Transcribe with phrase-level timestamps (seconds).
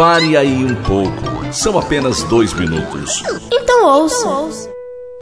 [0.00, 1.52] Pare aí um pouco.
[1.52, 3.22] São apenas dois minutos.
[3.52, 4.70] Então ouça.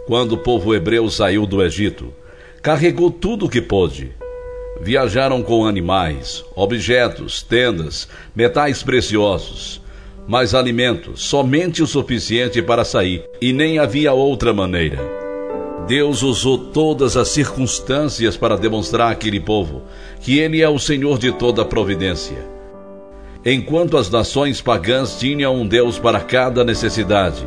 [0.07, 2.15] Quando o povo hebreu saiu do Egito,
[2.63, 4.13] carregou tudo o que pôde.
[4.81, 8.07] Viajaram com animais, objetos, tendas,
[8.37, 9.83] metais preciosos,
[10.29, 15.01] mas alimento somente o suficiente para sair, e nem havia outra maneira.
[15.89, 19.83] Deus usou todas as circunstâncias para demonstrar àquele povo
[20.21, 22.58] que Ele é o Senhor de toda a providência
[23.45, 27.47] Enquanto as nações pagãs tinham um Deus para cada necessidade,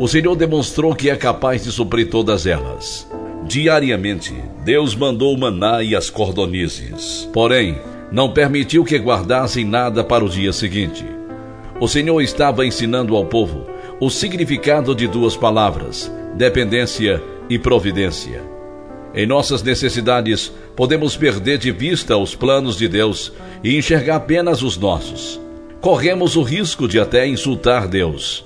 [0.00, 3.06] o Senhor demonstrou que é capaz de suprir todas elas.
[3.46, 7.28] Diariamente, Deus mandou o maná e as cordonizes.
[7.32, 7.78] Porém,
[8.10, 11.04] não permitiu que guardassem nada para o dia seguinte.
[11.80, 13.66] O Senhor estava ensinando ao povo
[14.00, 18.55] o significado de duas palavras: dependência e providência.
[19.16, 23.32] Em nossas necessidades, podemos perder de vista os planos de Deus
[23.64, 25.40] e enxergar apenas os nossos.
[25.80, 28.44] Corremos o risco de até insultar Deus.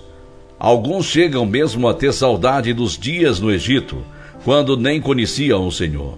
[0.60, 3.98] Alguns chegam mesmo a ter saudade dos dias no Egito,
[4.44, 6.16] quando nem conheciam o Senhor.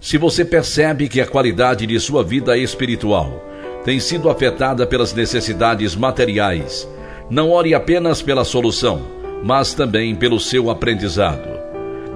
[0.00, 3.44] Se você percebe que a qualidade de sua vida espiritual
[3.84, 6.88] tem sido afetada pelas necessidades materiais,
[7.28, 9.02] não ore apenas pela solução,
[9.44, 11.59] mas também pelo seu aprendizado.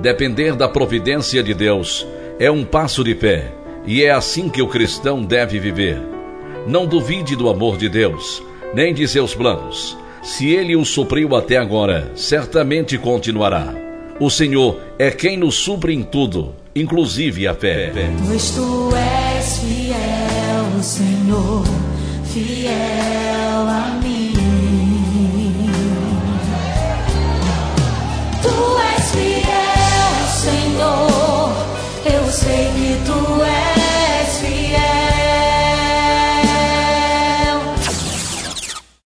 [0.00, 2.06] Depender da providência de Deus
[2.38, 3.52] é um passo de fé,
[3.86, 5.98] e é assim que o cristão deve viver.
[6.66, 8.42] Não duvide do amor de Deus,
[8.74, 9.96] nem de seus planos.
[10.22, 13.74] Se ele o supriu até agora, certamente continuará.
[14.18, 17.92] O Senhor é quem nos supre em tudo, inclusive a fé.
[18.26, 21.64] Pois tu és fiel, Senhor,
[22.24, 23.68] fiel
[32.34, 33.53] sei que tu és.